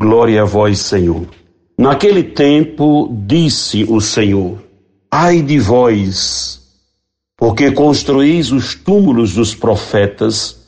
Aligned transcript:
glória 0.00 0.42
a 0.42 0.44
vós, 0.44 0.78
Senhor. 0.78 1.26
Naquele 1.76 2.22
tempo 2.22 3.14
disse 3.26 3.84
o 3.84 4.00
Senhor: 4.00 4.62
Ai 5.10 5.42
de 5.42 5.58
vós, 5.58 6.62
porque 7.36 7.70
construís 7.72 8.50
os 8.50 8.74
túmulos 8.74 9.34
dos 9.34 9.54
profetas, 9.54 10.58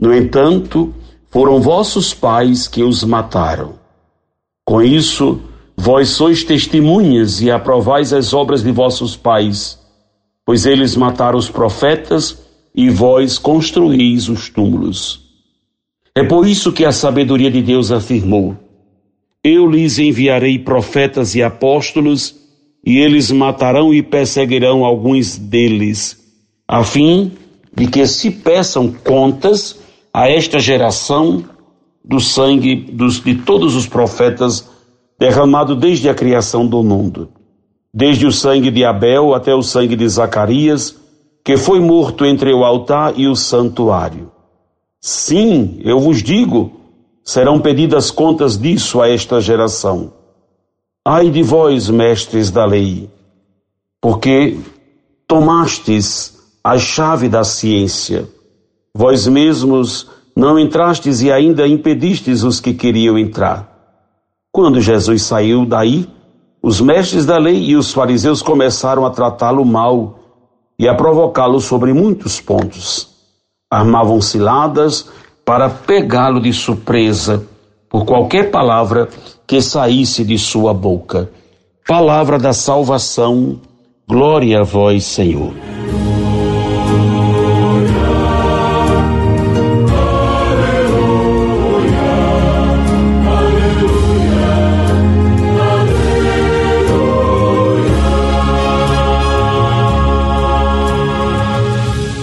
no 0.00 0.14
entanto, 0.14 0.94
foram 1.30 1.60
vossos 1.60 2.14
pais 2.14 2.68
que 2.68 2.82
os 2.82 3.02
mataram. 3.02 3.74
Com 4.64 4.80
isso, 4.82 5.40
Vós 5.80 6.08
sois 6.08 6.42
testemunhas 6.42 7.40
e 7.40 7.52
aprovais 7.52 8.12
as 8.12 8.34
obras 8.34 8.64
de 8.64 8.72
vossos 8.72 9.14
pais, 9.14 9.78
pois 10.44 10.66
eles 10.66 10.96
mataram 10.96 11.38
os 11.38 11.48
profetas 11.48 12.36
e 12.74 12.90
vós 12.90 13.38
construís 13.38 14.28
os 14.28 14.48
túmulos. 14.48 15.20
É 16.16 16.24
por 16.24 16.48
isso 16.48 16.72
que 16.72 16.84
a 16.84 16.90
sabedoria 16.90 17.48
de 17.48 17.62
Deus 17.62 17.92
afirmou: 17.92 18.56
Eu 19.42 19.66
lhes 19.66 19.98
enviarei 19.98 20.58
profetas 20.58 21.34
e 21.34 21.42
apóstolos, 21.42 22.34
e 22.84 22.98
eles 22.98 23.30
matarão 23.30 23.92
e 23.92 24.02
perseguirão 24.02 24.84
alguns 24.84 25.36
deles, 25.36 26.18
a 26.66 26.82
fim 26.82 27.32
de 27.74 27.86
que 27.86 28.06
se 28.06 28.30
peçam 28.30 28.92
contas 28.92 29.78
a 30.12 30.28
esta 30.28 30.58
geração 30.58 31.44
do 32.04 32.18
sangue 32.18 32.74
dos, 32.74 33.22
de 33.22 33.34
todos 33.36 33.76
os 33.76 33.86
profetas 33.86 34.68
derramado 35.18 35.76
desde 35.76 36.08
a 36.08 36.14
criação 36.14 36.66
do 36.66 36.82
mundo, 36.82 37.28
desde 37.92 38.26
o 38.26 38.32
sangue 38.32 38.70
de 38.70 38.84
Abel 38.84 39.34
até 39.34 39.54
o 39.54 39.62
sangue 39.62 39.94
de 39.94 40.08
Zacarias, 40.08 40.96
que 41.44 41.56
foi 41.56 41.80
morto 41.80 42.24
entre 42.24 42.52
o 42.52 42.64
altar 42.64 43.14
e 43.16 43.28
o 43.28 43.36
santuário. 43.36 44.30
Sim, 45.00 45.80
eu 45.84 46.00
vos 46.00 46.22
digo, 46.22 46.77
serão 47.28 47.60
pedidas 47.60 48.10
contas 48.10 48.56
disso 48.56 49.02
a 49.02 49.08
esta 49.10 49.38
geração. 49.38 50.14
Ai 51.04 51.28
de 51.28 51.42
vós, 51.42 51.90
mestres 51.90 52.50
da 52.50 52.64
lei, 52.64 53.10
porque 54.00 54.56
tomastes 55.26 56.38
a 56.64 56.78
chave 56.78 57.28
da 57.28 57.44
ciência. 57.44 58.26
Vós 58.94 59.26
mesmos 59.26 60.08
não 60.34 60.58
entrastes 60.58 61.20
e 61.20 61.30
ainda 61.30 61.68
impedistes 61.68 62.44
os 62.44 62.60
que 62.60 62.72
queriam 62.72 63.18
entrar. 63.18 63.76
Quando 64.50 64.80
Jesus 64.80 65.20
saiu 65.20 65.66
daí, 65.66 66.08
os 66.62 66.80
mestres 66.80 67.26
da 67.26 67.36
lei 67.36 67.62
e 67.62 67.76
os 67.76 67.92
fariseus 67.92 68.40
começaram 68.40 69.04
a 69.04 69.10
tratá-lo 69.10 69.66
mal 69.66 70.18
e 70.78 70.88
a 70.88 70.94
provocá-lo 70.94 71.60
sobre 71.60 71.92
muitos 71.92 72.40
pontos. 72.40 73.06
Armavam 73.70 74.18
ciladas 74.18 75.10
para 75.48 75.70
pegá-lo 75.70 76.42
de 76.42 76.52
surpresa 76.52 77.42
por 77.88 78.04
qualquer 78.04 78.50
palavra 78.50 79.08
que 79.46 79.62
saísse 79.62 80.22
de 80.22 80.36
sua 80.36 80.74
boca. 80.74 81.30
Palavra 81.86 82.38
da 82.38 82.52
salvação, 82.52 83.58
glória 84.06 84.60
a 84.60 84.62
vós, 84.62 85.04
Senhor. 85.04 85.54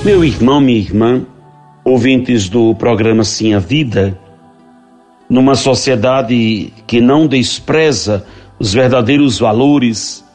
Meu 0.04 0.24
irmão, 0.24 0.62
minha 0.62 0.78
irmã, 0.78 1.26
ouvintes 1.86 2.50
do 2.50 2.74
programa 2.74 3.24
Sim 3.24 3.54
a 3.54 3.60
Vida, 3.60 4.20
numa 5.30 5.54
sociedade 5.54 6.74
que 6.88 7.00
não 7.00 7.28
despreza 7.28 8.26
os 8.58 8.74
verdadeiros 8.74 9.38
valores, 9.38 10.26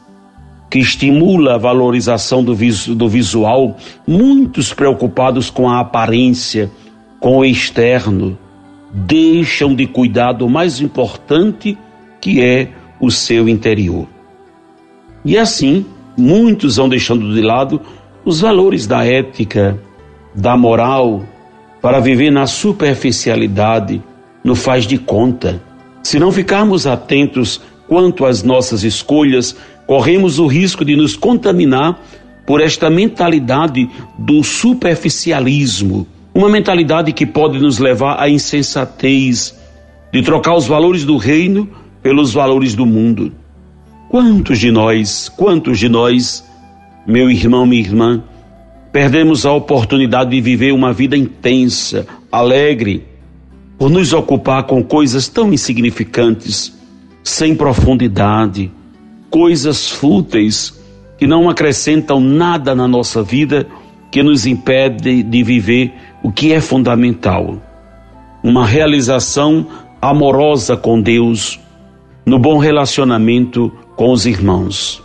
que 0.69 0.79
estimula 0.79 1.55
a 1.55 1.57
valorização 1.57 2.41
do, 2.41 2.55
visu, 2.55 2.95
do 2.95 3.09
visual, 3.09 3.75
muitos 4.07 4.73
preocupados 4.73 5.49
com 5.49 5.69
a 5.69 5.81
aparência, 5.81 6.71
com 7.19 7.39
o 7.39 7.45
externo, 7.45 8.37
deixam 8.93 9.75
de 9.75 9.85
cuidar 9.85 10.31
do 10.31 10.47
mais 10.47 10.79
importante 10.79 11.77
que 12.21 12.41
é 12.41 12.69
o 12.97 13.11
seu 13.11 13.49
interior. 13.49 14.07
E 15.25 15.37
assim, 15.37 15.85
muitos 16.17 16.77
vão 16.77 16.87
deixando 16.87 17.33
de 17.33 17.41
lado 17.41 17.81
os 18.23 18.39
valores 18.39 18.87
da 18.87 19.05
ética, 19.05 19.77
da 20.33 20.55
moral, 20.55 21.23
para 21.81 21.99
viver 21.99 22.31
na 22.31 22.45
superficialidade, 22.45 24.01
no 24.43 24.55
faz 24.55 24.85
de 24.85 24.97
conta. 24.97 25.61
Se 26.03 26.19
não 26.19 26.31
ficarmos 26.31 26.85
atentos 26.85 27.61
quanto 27.87 28.25
às 28.25 28.43
nossas 28.43 28.83
escolhas, 28.83 29.55
corremos 29.87 30.39
o 30.39 30.47
risco 30.47 30.85
de 30.85 30.95
nos 30.95 31.15
contaminar 31.15 31.99
por 32.45 32.61
esta 32.61 32.89
mentalidade 32.89 33.89
do 34.17 34.43
superficialismo, 34.43 36.07
uma 36.33 36.49
mentalidade 36.49 37.11
que 37.11 37.25
pode 37.25 37.59
nos 37.59 37.79
levar 37.79 38.19
à 38.19 38.29
insensatez, 38.29 39.57
de 40.11 40.21
trocar 40.21 40.55
os 40.55 40.67
valores 40.67 41.05
do 41.05 41.17
reino 41.17 41.69
pelos 42.01 42.33
valores 42.33 42.75
do 42.75 42.85
mundo. 42.85 43.31
Quantos 44.09 44.59
de 44.59 44.71
nós, 44.71 45.29
quantos 45.29 45.79
de 45.79 45.87
nós 45.87 46.43
meu 47.05 47.31
irmão, 47.31 47.65
minha 47.65 47.81
irmã, 47.81 48.23
perdemos 48.91 49.45
a 49.45 49.53
oportunidade 49.53 50.31
de 50.31 50.41
viver 50.41 50.73
uma 50.73 50.91
vida 50.91 51.15
intensa, 51.15 52.05
alegre, 52.31 53.05
por 53.77 53.89
nos 53.89 54.13
ocupar 54.13 54.63
com 54.63 54.83
coisas 54.83 55.27
tão 55.27 55.51
insignificantes, 55.51 56.77
sem 57.23 57.55
profundidade, 57.55 58.71
coisas 59.29 59.89
fúteis 59.89 60.79
que 61.17 61.25
não 61.25 61.49
acrescentam 61.49 62.19
nada 62.19 62.75
na 62.75 62.87
nossa 62.87 63.23
vida, 63.23 63.67
que 64.11 64.21
nos 64.21 64.45
impede 64.45 65.23
de 65.23 65.43
viver 65.43 65.93
o 66.23 66.31
que 66.31 66.51
é 66.51 66.59
fundamental. 66.59 67.57
Uma 68.43 68.65
realização 68.65 69.67
amorosa 70.01 70.75
com 70.75 70.99
Deus, 70.99 71.59
no 72.25 72.37
bom 72.39 72.57
relacionamento 72.57 73.71
com 73.95 74.11
os 74.11 74.25
irmãos. 74.25 75.01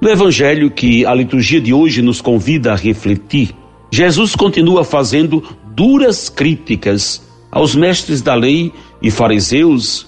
No 0.00 0.08
evangelho 0.08 0.70
que 0.70 1.04
a 1.04 1.12
liturgia 1.12 1.60
de 1.60 1.74
hoje 1.74 2.02
nos 2.02 2.20
convida 2.20 2.72
a 2.72 2.76
refletir, 2.76 3.52
Jesus 3.90 4.36
continua 4.36 4.84
fazendo 4.84 5.42
duras 5.74 6.28
críticas 6.28 7.26
aos 7.50 7.74
mestres 7.74 8.22
da 8.22 8.34
lei 8.34 8.72
e 9.02 9.10
fariseus, 9.10 10.06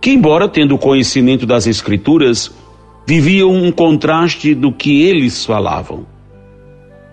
que, 0.00 0.10
embora 0.10 0.48
tendo 0.48 0.76
conhecimento 0.76 1.46
das 1.46 1.68
Escrituras, 1.68 2.50
viviam 3.06 3.52
um 3.52 3.70
contraste 3.70 4.54
do 4.54 4.72
que 4.72 5.02
eles 5.02 5.44
falavam. 5.44 6.04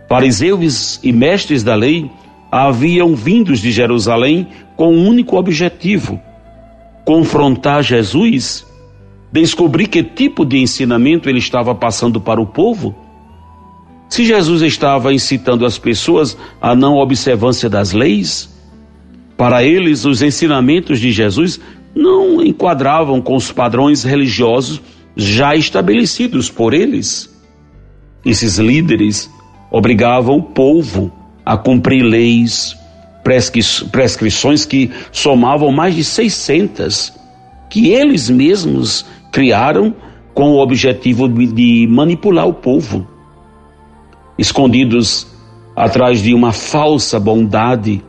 Fariseus 0.07 0.99
e 1.03 1.11
mestres 1.11 1.63
da 1.63 1.75
lei 1.75 2.09
haviam 2.51 3.15
vindos 3.15 3.59
de 3.59 3.71
Jerusalém 3.71 4.47
com 4.75 4.95
um 4.95 5.07
único 5.07 5.37
objetivo: 5.37 6.19
confrontar 7.05 7.83
Jesus 7.83 8.65
descobrir 9.31 9.87
que 9.87 10.03
tipo 10.03 10.45
de 10.45 10.57
ensinamento 10.57 11.29
ele 11.29 11.39
estava 11.39 11.73
passando 11.75 12.19
para 12.19 12.41
o 12.41 12.45
povo? 12.45 12.95
Se 14.09 14.25
Jesus 14.25 14.61
estava 14.63 15.13
incitando 15.13 15.65
as 15.65 15.77
pessoas 15.77 16.35
à 16.59 16.75
não 16.75 16.97
observância 16.97 17.69
das 17.69 17.93
leis, 17.93 18.49
para 19.37 19.63
eles 19.63 20.03
os 20.03 20.21
ensinamentos 20.21 20.99
de 20.99 21.11
Jesus 21.11 21.59
não 21.95 22.41
enquadravam 22.43 23.21
com 23.21 23.35
os 23.35 23.51
padrões 23.51 24.03
religiosos 24.03 24.81
já 25.15 25.55
estabelecidos 25.55 26.49
por 26.49 26.73
eles. 26.73 27.29
Esses 28.25 28.57
líderes 28.57 29.29
obrigavam 29.71 30.37
o 30.37 30.43
povo 30.43 31.11
a 31.45 31.57
cumprir 31.57 32.03
leis, 32.03 32.75
prescrições 33.91 34.65
que 34.65 34.91
somavam 35.11 35.71
mais 35.71 35.95
de 35.95 36.03
600, 36.03 37.13
que 37.69 37.89
eles 37.89 38.29
mesmos 38.29 39.05
criaram 39.31 39.93
com 40.33 40.51
o 40.51 40.59
objetivo 40.59 41.27
de 41.27 41.87
manipular 41.89 42.47
o 42.47 42.53
povo. 42.53 43.07
Escondidos 44.37 45.27
atrás 45.75 46.21
de 46.21 46.33
uma 46.33 46.53
falsa 46.53 47.19
bondade, 47.19 48.03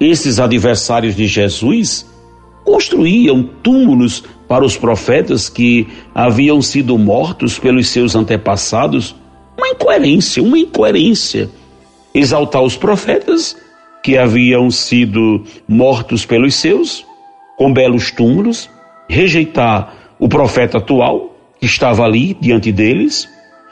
esses 0.00 0.38
adversários 0.40 1.14
de 1.14 1.26
Jesus 1.26 2.06
construíam 2.64 3.42
túmulos 3.62 4.24
para 4.48 4.64
os 4.64 4.76
profetas 4.76 5.48
que 5.48 5.86
haviam 6.14 6.60
sido 6.60 6.98
mortos 6.98 7.58
pelos 7.58 7.88
seus 7.88 8.14
antepassados. 8.14 9.14
Uma 9.56 9.68
incoerência, 9.68 10.42
uma 10.42 10.58
incoerência. 10.58 11.50
Exaltar 12.14 12.62
os 12.62 12.76
profetas 12.76 13.56
que 14.02 14.18
haviam 14.18 14.70
sido 14.70 15.44
mortos 15.68 16.26
pelos 16.26 16.54
seus, 16.54 17.04
com 17.56 17.72
belos 17.72 18.10
túmulos, 18.10 18.68
rejeitar 19.08 20.01
o 20.22 20.28
profeta 20.28 20.78
atual, 20.78 21.34
que 21.58 21.66
estava 21.66 22.04
ali 22.04 22.32
diante 22.40 22.70
deles, 22.70 23.28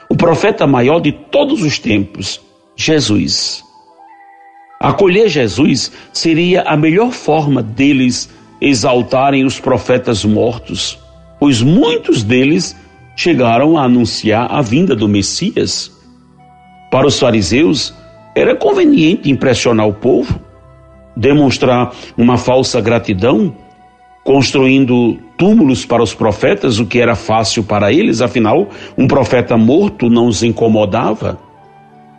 o 0.09 0.17
profeta 0.17 0.67
maior 0.67 0.99
de 0.99 1.13
todos 1.13 1.63
os 1.63 1.79
tempos, 1.79 2.41
Jesus. 2.75 3.63
Acolher 4.81 5.29
Jesus 5.29 5.93
seria 6.13 6.63
a 6.63 6.77
melhor 6.77 7.13
forma 7.13 7.63
deles 7.63 8.29
exaltarem 8.61 9.45
os 9.45 9.61
profetas 9.61 10.25
mortos, 10.25 10.99
pois 11.39 11.63
muitos 11.63 12.25
deles 12.25 12.77
chegaram 13.15 13.79
a 13.79 13.85
anunciar 13.85 14.53
a 14.53 14.61
vinda 14.61 14.97
do 14.97 15.07
Messias. 15.07 15.89
Para 16.91 17.07
os 17.07 17.17
fariseus, 17.17 17.95
era 18.35 18.57
conveniente 18.57 19.31
impressionar 19.31 19.87
o 19.87 19.95
povo, 19.95 20.41
demonstrar 21.17 21.95
uma 22.19 22.37
falsa 22.37 22.81
gratidão, 22.81 23.55
construindo 24.25 25.19
túmulos 25.37 25.85
para 25.85 26.03
os 26.03 26.15
profetas, 26.15 26.79
o 26.79 26.87
que 26.87 27.01
era 27.01 27.15
fácil 27.15 27.65
para 27.65 27.93
eles, 27.93 28.21
afinal, 28.21 28.69
um 28.97 29.07
profeta 29.07 29.57
morto 29.57 30.09
não 30.09 30.27
os 30.27 30.43
incomodava. 30.43 31.39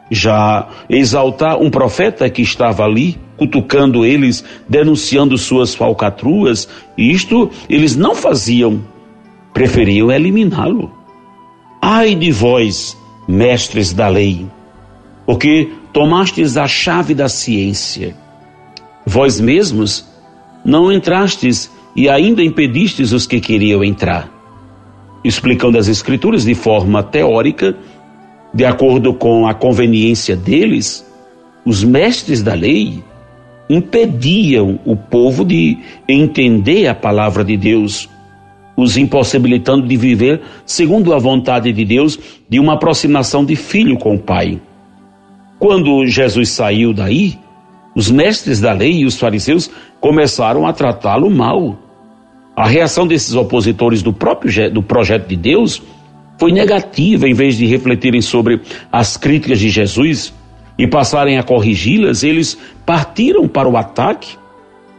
Já 0.09 0.67
exaltar 0.89 1.57
um 1.61 1.69
profeta 1.69 2.29
que 2.29 2.41
estava 2.41 2.83
ali, 2.83 3.17
cutucando 3.37 4.05
eles, 4.05 4.43
denunciando 4.67 5.37
suas 5.37 5.73
falcatruas, 5.73 6.67
isto 6.97 7.49
eles 7.69 7.95
não 7.95 8.13
faziam, 8.13 8.83
preferiam 9.53 10.11
eliminá-lo. 10.11 10.91
Ai 11.81 12.13
de 12.13 12.31
vós, 12.31 12.97
mestres 13.27 13.93
da 13.93 14.07
lei, 14.07 14.45
porque 15.25 15.69
tomastes 15.93 16.57
a 16.57 16.67
chave 16.67 17.13
da 17.13 17.29
ciência. 17.29 18.15
Vós 19.05 19.39
mesmos 19.39 20.05
não 20.63 20.91
entrastes 20.91 21.71
e 21.95 22.09
ainda 22.09 22.43
impedistes 22.43 23.11
os 23.11 23.25
que 23.25 23.39
queriam 23.39 23.83
entrar. 23.83 24.29
Explicando 25.23 25.77
as 25.77 25.87
Escrituras 25.87 26.45
de 26.45 26.55
forma 26.55 27.03
teórica, 27.03 27.75
de 28.53 28.65
acordo 28.65 29.13
com 29.13 29.47
a 29.47 29.53
conveniência 29.53 30.35
deles, 30.35 31.05
os 31.65 31.83
mestres 31.83 32.41
da 32.41 32.53
lei 32.53 33.03
impediam 33.69 34.79
o 34.85 34.95
povo 34.95 35.45
de 35.45 35.77
entender 36.07 36.87
a 36.87 36.95
palavra 36.95 37.43
de 37.43 37.55
Deus, 37.55 38.09
os 38.75 38.97
impossibilitando 38.97 39.87
de 39.87 39.95
viver 39.95 40.41
segundo 40.65 41.13
a 41.13 41.19
vontade 41.19 41.71
de 41.71 41.85
Deus, 41.85 42.19
de 42.49 42.59
uma 42.59 42.73
aproximação 42.73 43.45
de 43.45 43.55
filho 43.55 43.97
com 43.97 44.15
o 44.15 44.19
Pai. 44.19 44.59
Quando 45.59 46.05
Jesus 46.07 46.49
saiu 46.49 46.91
daí, 46.91 47.37
os 47.95 48.09
mestres 48.09 48.59
da 48.59 48.73
lei 48.73 48.99
e 48.99 49.05
os 49.05 49.17
fariseus 49.17 49.69
começaram 49.99 50.65
a 50.65 50.73
tratá-lo 50.73 51.29
mal. 51.29 51.77
A 52.55 52.67
reação 52.67 53.05
desses 53.07 53.35
opositores 53.35 54.01
do 54.01 54.13
próprio 54.13 54.71
do 54.71 54.81
projeto 54.81 55.27
de 55.27 55.35
Deus 55.35 55.81
foi 56.37 56.51
negativa, 56.51 57.27
em 57.27 57.33
vez 57.33 57.55
de 57.55 57.65
refletirem 57.65 58.21
sobre 58.21 58.61
as 58.91 59.15
críticas 59.17 59.59
de 59.59 59.69
Jesus 59.69 60.33
e 60.77 60.87
passarem 60.87 61.37
a 61.37 61.43
corrigi-las, 61.43 62.23
eles 62.23 62.57
partiram 62.85 63.47
para 63.47 63.69
o 63.69 63.77
ataque 63.77 64.37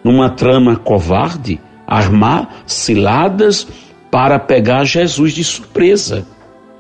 numa 0.05 0.31
trama 0.31 0.77
covarde, 0.77 1.61
armar 1.87 2.62
ciladas 2.67 3.67
para 4.11 4.39
pegar 4.39 4.85
Jesus 4.85 5.33
de 5.33 5.43
surpresa. 5.43 6.27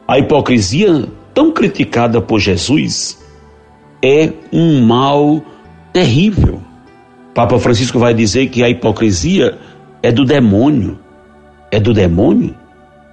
A 0.06 0.18
hipocrisia, 0.18 1.06
tão 1.32 1.50
criticada 1.50 2.20
por 2.20 2.38
Jesus, 2.38 3.18
é 4.04 4.32
um 4.52 4.84
mal 4.84 5.42
terrível. 5.92 6.60
Papa 7.34 7.58
Francisco 7.58 7.98
vai 7.98 8.14
dizer 8.14 8.48
que 8.48 8.62
a 8.62 8.68
hipocrisia 8.68 9.58
é 10.02 10.10
do 10.12 10.24
demônio. 10.24 10.98
É 11.70 11.80
do 11.80 11.92
demônio 11.94 12.54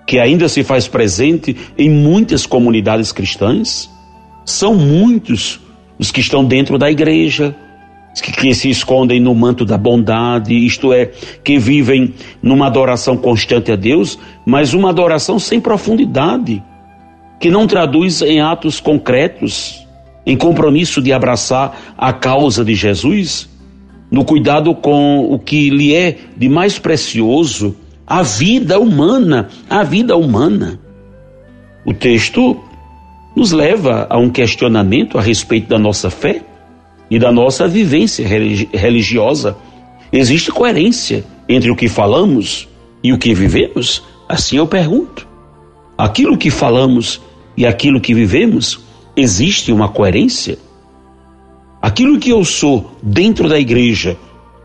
que 0.10 0.18
ainda 0.18 0.50
se 0.50 0.64
faz 0.64 0.88
presente 0.88 1.56
em 1.78 1.88
muitas 1.88 2.48
comunidades 2.48 3.12
cristãs. 3.12 3.88
São 4.44 4.74
muitos 4.74 5.60
os 6.00 6.12
que 6.12 6.20
estão 6.20 6.44
dentro 6.44 6.80
da 6.80 6.90
igreja, 6.90 7.56
que, 8.20 8.32
que, 8.32 8.56
se 8.56 8.72
escondem 8.72 9.20
no 9.20 9.36
manto 9.36 9.64
da 9.64 9.78
bondade, 9.78 10.56
isto 10.66 10.92
é, 10.92 11.12
que 11.44 11.60
vivem 11.60 12.16
numa 12.42 12.66
adoração 12.66 13.16
constante 13.16 13.72
a 13.72 13.76
Deus, 13.76 14.18
mas 14.44 14.74
uma 14.74 14.90
adoração 14.90 15.38
sem 15.38 15.62
profundidade, 15.62 16.64
que 17.40 17.52
não 17.52 17.68
traduz 17.68 18.24
em 18.24 18.42
atos 18.42 18.80
concretos, 18.80 19.79
em 20.30 20.38
compromisso 20.38 21.02
de 21.02 21.12
abraçar 21.12 21.96
a 21.98 22.14
causa 22.14 22.64
de 22.64 22.76
Jesus, 22.76 23.50
no 24.12 24.24
cuidado 24.24 24.76
com 24.76 25.26
o 25.28 25.40
que 25.40 25.72
lhe 25.72 25.96
é 25.96 26.18
de 26.38 26.48
mais 26.48 26.78
precioso, 26.78 27.76
a 28.06 28.22
vida 28.22 28.80
humana, 28.80 29.50
a 29.68 29.82
vida 29.82 30.16
humana. 30.16 30.80
O 31.84 31.96
texto 31.96 32.60
nos 33.36 33.52
leva 33.52 34.06
a 34.08 34.20
um 34.20 34.30
questionamento 34.30 35.18
a 35.18 35.22
respeito 35.22 35.68
da 35.68 35.80
nossa 35.80 36.12
fé 36.12 36.44
e 37.10 37.18
da 37.18 37.32
nossa 37.32 37.68
vivência 37.68 38.28
religiosa. 38.28 39.58
Existe 40.14 40.52
coerência 40.52 41.26
entre 41.48 41.72
o 41.72 41.76
que 41.76 41.88
falamos 41.88 42.70
e 43.04 43.12
o 43.12 43.18
que 43.18 43.34
vivemos? 43.34 44.04
Assim 44.28 44.58
eu 44.58 44.68
pergunto. 44.68 45.28
Aquilo 45.98 46.38
que 46.38 46.52
falamos 46.52 47.20
e 47.58 47.66
aquilo 47.66 48.00
que 48.00 48.14
vivemos 48.14 48.88
Existe 49.20 49.74
uma 49.74 49.90
coerência? 49.90 50.58
Aquilo 51.82 52.18
que 52.18 52.30
eu 52.30 52.46
sou 52.46 52.92
dentro 53.04 53.50
da 53.50 53.60
igreja 53.60 54.16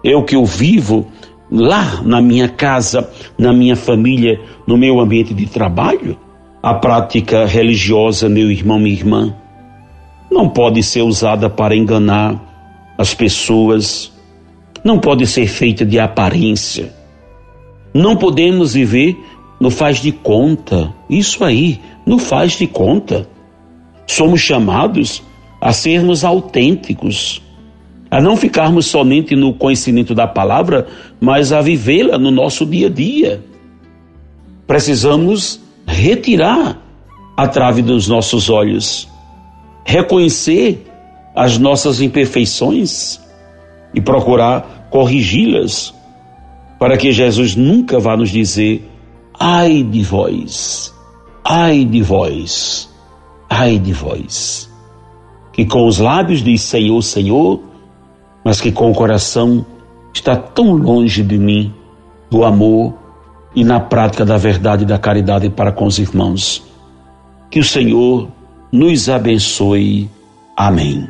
é 0.05 0.15
o 0.15 0.23
que 0.23 0.37
eu 0.37 0.45
vivo 0.45 1.09
lá 1.51 2.01
na 2.05 2.23
minha 2.23 2.49
casa, 2.49 3.11
na 3.37 3.53
minha 3.53 3.75
família, 3.75 4.41
no 4.65 4.79
meu 4.79 5.01
ambiente 5.01 5.35
de 5.35 5.47
trabalho? 5.47 6.17
A 6.63 6.73
prática 6.73 7.47
religiosa, 7.47 8.29
meu 8.29 8.49
irmão, 8.49 8.79
minha 8.79 8.95
irmã, 8.95 9.35
não 10.31 10.49
pode 10.49 10.85
ser 10.85 11.03
usada 11.03 11.51
para 11.51 11.75
enganar 11.75 12.95
as 12.97 13.13
pessoas, 13.13 14.13
não 14.85 15.01
pode 15.01 15.27
ser 15.27 15.49
feita 15.49 15.85
de 15.85 15.99
aparência. 15.99 16.95
Não 17.93 18.17
podemos 18.17 18.75
viver 18.75 19.17
no 19.59 19.69
faz 19.69 20.01
de 20.01 20.13
conta. 20.13 20.95
Isso 21.11 21.43
aí, 21.43 21.81
no 22.07 22.21
faz 22.21 22.53
de 22.53 22.69
conta. 22.69 23.34
Somos 24.07 24.41
chamados 24.41 25.23
a 25.61 25.73
sermos 25.73 26.25
autênticos, 26.25 27.43
a 28.11 28.21
não 28.21 28.37
ficarmos 28.37 28.87
somente 28.87 29.35
no 29.35 29.55
conhecimento 29.55 30.15
da 30.15 30.27
palavra, 30.27 30.87
mas 31.19 31.53
a 31.53 31.63
vivê-la 31.63 32.19
no 32.19 32.31
nosso 32.31 32.67
dia 32.67 32.89
a 32.89 32.91
dia. 32.91 33.43
Precisamos 34.67 35.61
retirar 35.87 36.79
a 37.37 37.49
trave 37.49 37.83
dos 37.83 38.07
nossos 38.07 38.51
olhos, 38.51 39.09
reconhecer 39.85 40.87
as 41.35 41.59
nossas 41.59 42.01
imperfeições 42.01 43.19
e 43.95 44.01
procurar 44.01 44.89
corrigi-las, 44.91 45.95
para 46.79 46.97
que 46.97 47.11
Jesus 47.11 47.57
nunca 47.57 47.99
vá 47.99 48.17
nos 48.17 48.31
dizer: 48.31 48.87
ai 49.39 49.83
de 49.83 50.03
vós, 50.03 50.95
ai 51.43 51.85
de 51.85 52.03
vós 52.03 52.94
ai 53.55 53.79
de 53.79 53.93
vós, 53.93 54.69
que 55.53 55.65
com 55.65 55.87
os 55.87 55.99
lábios 55.99 56.43
diz 56.43 56.61
Senhor, 56.61 57.01
Senhor, 57.03 57.61
mas 58.45 58.61
que 58.61 58.73
com 58.73 58.91
o 58.91 58.95
coração 58.95 59.65
está 60.13 60.35
tão 60.35 60.73
longe 60.73 61.23
de 61.23 61.39
mim, 61.39 61.73
do 62.29 62.45
amor 62.45 62.95
e 63.55 63.63
na 63.63 63.79
prática 63.79 64.25
da 64.25 64.37
verdade 64.37 64.83
e 64.83 64.87
da 64.87 64.99
caridade 64.99 65.49
para 65.49 65.71
com 65.71 65.87
os 65.87 66.01
irmãos. 66.01 66.65
Que 67.49 67.61
o 67.61 67.65
Senhor 67.65 68.29
nos 68.73 69.09
abençoe. 69.09 70.11
Amém. 70.57 71.07